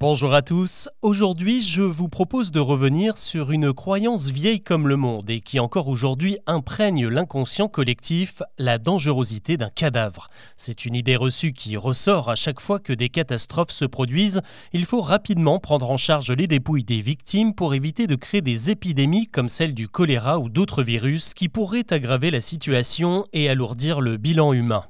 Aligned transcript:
Bonjour 0.00 0.32
à 0.32 0.42
tous, 0.42 0.88
aujourd'hui 1.02 1.60
je 1.60 1.82
vous 1.82 2.08
propose 2.08 2.52
de 2.52 2.60
revenir 2.60 3.18
sur 3.18 3.50
une 3.50 3.72
croyance 3.72 4.28
vieille 4.28 4.60
comme 4.60 4.86
le 4.86 4.94
monde 4.94 5.28
et 5.28 5.40
qui 5.40 5.58
encore 5.58 5.88
aujourd'hui 5.88 6.38
imprègne 6.46 7.08
l'inconscient 7.08 7.66
collectif, 7.66 8.40
la 8.58 8.78
dangerosité 8.78 9.56
d'un 9.56 9.70
cadavre. 9.70 10.28
C'est 10.54 10.84
une 10.84 10.94
idée 10.94 11.16
reçue 11.16 11.52
qui 11.52 11.76
ressort 11.76 12.30
à 12.30 12.36
chaque 12.36 12.60
fois 12.60 12.78
que 12.78 12.92
des 12.92 13.08
catastrophes 13.08 13.72
se 13.72 13.84
produisent. 13.84 14.40
Il 14.72 14.84
faut 14.84 15.02
rapidement 15.02 15.58
prendre 15.58 15.90
en 15.90 15.96
charge 15.96 16.30
les 16.30 16.46
dépouilles 16.46 16.84
des 16.84 17.00
victimes 17.00 17.52
pour 17.52 17.74
éviter 17.74 18.06
de 18.06 18.14
créer 18.14 18.40
des 18.40 18.70
épidémies 18.70 19.26
comme 19.26 19.48
celle 19.48 19.74
du 19.74 19.88
choléra 19.88 20.38
ou 20.38 20.48
d'autres 20.48 20.84
virus 20.84 21.34
qui 21.34 21.48
pourraient 21.48 21.92
aggraver 21.92 22.30
la 22.30 22.40
situation 22.40 23.26
et 23.32 23.48
alourdir 23.48 24.00
le 24.00 24.16
bilan 24.16 24.52
humain. 24.52 24.84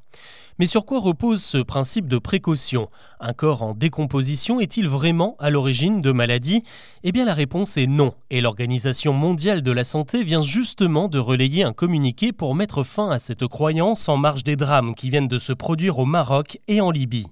Mais 0.58 0.66
sur 0.66 0.84
quoi 0.84 0.98
repose 0.98 1.40
ce 1.40 1.58
principe 1.58 2.08
de 2.08 2.18
précaution? 2.18 2.88
Un 3.20 3.32
corps 3.32 3.62
en 3.62 3.74
décomposition 3.74 4.58
est-il 4.58 4.88
vraiment 4.88 5.36
à 5.38 5.50
l'origine 5.50 6.02
de 6.02 6.10
maladies? 6.10 6.64
Eh 7.04 7.12
bien 7.12 7.24
la 7.24 7.34
réponse 7.34 7.76
est 7.76 7.86
non, 7.86 8.12
et 8.30 8.40
l'Organisation 8.40 9.12
mondiale 9.12 9.62
de 9.62 9.70
la 9.70 9.84
santé 9.84 10.24
vient 10.24 10.42
justement 10.42 11.06
de 11.06 11.20
relayer 11.20 11.62
un 11.62 11.72
communiqué 11.72 12.32
pour 12.32 12.56
mettre 12.56 12.82
fin 12.82 13.08
à 13.08 13.20
cette 13.20 13.46
croyance 13.46 14.08
en 14.08 14.16
marge 14.16 14.42
des 14.42 14.56
drames 14.56 14.96
qui 14.96 15.10
viennent 15.10 15.28
de 15.28 15.38
se 15.38 15.52
produire 15.52 16.00
au 16.00 16.06
Maroc 16.06 16.58
et 16.66 16.80
en 16.80 16.90
Libye. 16.90 17.26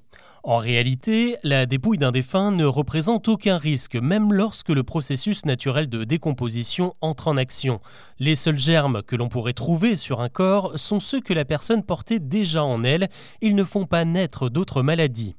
En 0.48 0.58
réalité, 0.58 1.36
la 1.42 1.66
dépouille 1.66 1.98
d'un 1.98 2.12
défunt 2.12 2.52
ne 2.52 2.64
représente 2.64 3.26
aucun 3.26 3.58
risque, 3.58 3.96
même 3.96 4.32
lorsque 4.32 4.68
le 4.68 4.84
processus 4.84 5.44
naturel 5.44 5.88
de 5.88 6.04
décomposition 6.04 6.94
entre 7.00 7.26
en 7.26 7.36
action. 7.36 7.80
Les 8.20 8.36
seuls 8.36 8.56
germes 8.56 9.02
que 9.02 9.16
l'on 9.16 9.28
pourrait 9.28 9.54
trouver 9.54 9.96
sur 9.96 10.20
un 10.20 10.28
corps 10.28 10.78
sont 10.78 11.00
ceux 11.00 11.20
que 11.20 11.34
la 11.34 11.44
personne 11.44 11.82
portait 11.82 12.20
déjà 12.20 12.62
en 12.62 12.84
elle, 12.84 13.08
ils 13.40 13.56
ne 13.56 13.64
font 13.64 13.86
pas 13.86 14.04
naître 14.04 14.48
d'autres 14.48 14.82
maladies. 14.82 15.34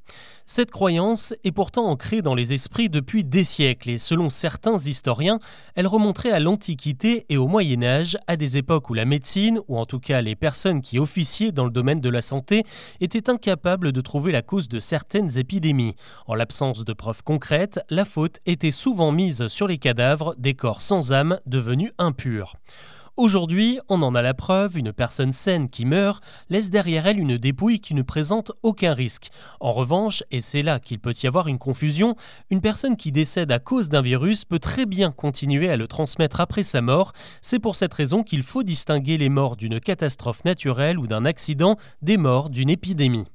Cette 0.50 0.70
croyance 0.70 1.34
est 1.44 1.52
pourtant 1.52 1.90
ancrée 1.90 2.22
dans 2.22 2.34
les 2.34 2.54
esprits 2.54 2.88
depuis 2.88 3.22
des 3.22 3.44
siècles 3.44 3.90
et 3.90 3.98
selon 3.98 4.30
certains 4.30 4.78
historiens, 4.78 5.38
elle 5.74 5.86
remonterait 5.86 6.30
à 6.30 6.40
l'Antiquité 6.40 7.26
et 7.28 7.36
au 7.36 7.46
Moyen 7.48 7.82
Âge, 7.82 8.16
à 8.26 8.38
des 8.38 8.56
époques 8.56 8.88
où 8.88 8.94
la 8.94 9.04
médecine, 9.04 9.60
ou 9.68 9.76
en 9.76 9.84
tout 9.84 10.00
cas 10.00 10.22
les 10.22 10.36
personnes 10.36 10.80
qui 10.80 10.98
officiaient 10.98 11.52
dans 11.52 11.66
le 11.66 11.70
domaine 11.70 12.00
de 12.00 12.08
la 12.08 12.22
santé, 12.22 12.64
étaient 13.02 13.28
incapables 13.28 13.92
de 13.92 14.00
trouver 14.00 14.32
la 14.32 14.40
cause 14.40 14.70
de 14.70 14.80
certaines 14.80 15.36
épidémies. 15.36 15.96
En 16.26 16.34
l'absence 16.34 16.82
de 16.82 16.94
preuves 16.94 17.22
concrètes, 17.22 17.80
la 17.90 18.06
faute 18.06 18.38
était 18.46 18.70
souvent 18.70 19.12
mise 19.12 19.48
sur 19.48 19.68
les 19.68 19.76
cadavres 19.76 20.34
des 20.38 20.54
corps 20.54 20.80
sans 20.80 21.12
âme 21.12 21.38
devenus 21.44 21.92
impurs. 21.98 22.56
Aujourd'hui, 23.18 23.80
on 23.88 24.02
en 24.02 24.14
a 24.14 24.22
la 24.22 24.32
preuve, 24.32 24.78
une 24.78 24.92
personne 24.92 25.32
saine 25.32 25.68
qui 25.68 25.84
meurt 25.84 26.22
laisse 26.50 26.70
derrière 26.70 27.08
elle 27.08 27.18
une 27.18 27.36
dépouille 27.36 27.80
qui 27.80 27.94
ne 27.94 28.02
présente 28.02 28.52
aucun 28.62 28.94
risque. 28.94 29.30
En 29.58 29.72
revanche, 29.72 30.22
et 30.30 30.40
c'est 30.40 30.62
là 30.62 30.78
qu'il 30.78 31.00
peut 31.00 31.14
y 31.20 31.26
avoir 31.26 31.48
une 31.48 31.58
confusion, 31.58 32.14
une 32.48 32.60
personne 32.60 32.96
qui 32.96 33.10
décède 33.10 33.50
à 33.50 33.58
cause 33.58 33.88
d'un 33.88 34.02
virus 34.02 34.44
peut 34.44 34.60
très 34.60 34.86
bien 34.86 35.10
continuer 35.10 35.68
à 35.68 35.76
le 35.76 35.88
transmettre 35.88 36.40
après 36.40 36.62
sa 36.62 36.80
mort. 36.80 37.12
C'est 37.42 37.58
pour 37.58 37.74
cette 37.74 37.92
raison 37.92 38.22
qu'il 38.22 38.44
faut 38.44 38.62
distinguer 38.62 39.16
les 39.16 39.30
morts 39.30 39.56
d'une 39.56 39.80
catastrophe 39.80 40.44
naturelle 40.44 40.96
ou 40.96 41.08
d'un 41.08 41.24
accident 41.24 41.76
des 42.02 42.18
morts 42.18 42.50
d'une 42.50 42.70
épidémie. 42.70 43.26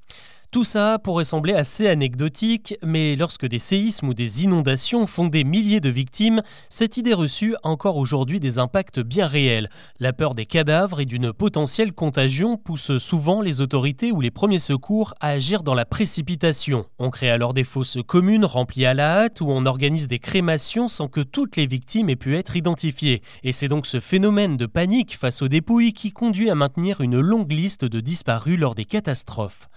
Tout 0.54 0.64
ça 0.64 1.00
pourrait 1.00 1.24
sembler 1.24 1.56
assez 1.56 1.88
anecdotique, 1.88 2.76
mais 2.84 3.16
lorsque 3.16 3.48
des 3.48 3.58
séismes 3.58 4.10
ou 4.10 4.14
des 4.14 4.44
inondations 4.44 5.08
font 5.08 5.26
des 5.26 5.44
milliers 5.44 5.80
de 5.80 5.90
victimes, 5.90 6.44
cette 6.70 6.96
idée 6.96 7.16
reçue 7.16 7.56
a 7.56 7.70
encore 7.70 7.98
aujourd'hui 7.98 8.40
des 8.40 8.60
impacts 8.60 9.00
bien 9.00 9.26
réels. 9.26 9.68
La 10.00 10.14
peur 10.14 10.36
des 10.36 10.46
cadavres 10.46 11.00
et 11.00 11.06
d'une 11.06 11.34
potentielle 11.34 11.92
contagion 11.92 12.58
pousse 12.58 13.00
souvent 13.00 13.42
les 13.42 13.62
autorités 13.62 14.12
ou 14.12 14.22
les 14.22 14.30
premiers 14.30 14.60
secours 14.60 15.16
à 15.22 15.30
agir 15.30 15.64
dans 15.64 15.74
la 15.74 15.86
précipitation. 15.86 16.86
On 17.00 17.10
crée 17.10 17.32
alors 17.32 17.56
des 17.56 17.64
fosses 17.64 17.98
communes 18.06 18.46
remplies 18.46 18.86
à 18.86 18.94
la 18.94 19.24
hâte 19.24 19.42
ou 19.42 19.48
on 19.50 19.66
organise 19.66 20.08
des 20.08 20.20
crémations 20.20 20.88
sans 20.88 21.08
que 21.08 21.22
toutes 21.22 21.56
les 21.56 21.66
victimes 21.66 22.12
aient 22.12 22.16
pu 22.16 22.38
être 22.38 22.56
identifiées. 22.56 23.24
Et 23.44 23.54
c'est 23.54 23.70
donc 23.70 23.88
ce 23.88 24.00
phénomène 24.00 24.56
de 24.56 24.68
panique 24.68 25.18
face 25.18 25.42
aux 25.42 25.48
dépouilles 25.48 25.94
qui 25.94 26.12
conduit 26.12 26.52
à 26.52 26.56
maintenir 26.56 27.02
une 27.02 27.20
longue 27.20 27.52
liste 27.52 27.86
de 27.86 28.00
disparus 28.00 28.60
lors 28.60 28.76
des 28.76 28.86
catastrophes. 28.86 29.68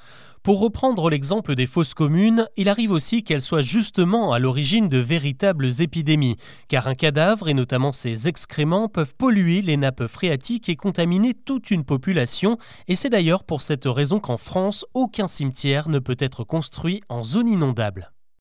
Pour 0.47 0.61
reprendre 0.61 1.11
l'exemple 1.11 1.57
des 1.57 1.67
fosses 1.67 1.93
communes, 1.93 2.47
il 2.57 2.69
arrive 2.69 2.93
aussi 2.93 3.25
qu'elles 3.25 3.43
soient 3.43 3.63
justement 3.63 4.33
à 4.33 4.39
l'origine 4.39 4.87
de 4.87 4.99
véritables 4.99 5.69
épidémies, 5.81 6.37
car 6.69 6.87
un 6.87 6.95
cadavre 6.95 7.49
et 7.49 7.53
notamment 7.53 7.91
ses 7.91 8.29
excréments 8.29 8.87
peuvent 8.87 9.17
polluer 9.17 9.61
les 9.61 9.77
nappes 9.77 10.07
phréatiques 10.07 10.69
et 10.69 10.77
contaminer 10.77 11.35
toute 11.35 11.73
une 11.73 11.83
population, 11.83 12.59
et 12.87 12.95
c'est 12.95 13.11
d'ailleurs 13.11 13.43
pour 13.43 13.61
cette 13.61 13.87
raison 13.87 14.21
qu'en 14.21 14.39
France, 14.39 14.87
aucun 14.95 15.27
cimetière 15.27 15.89
ne 15.89 15.99
peut 15.99 16.15
être 16.21 16.45
construit 16.45 17.03
en 17.09 17.25
zone 17.25 17.49
inondable. 17.49 18.13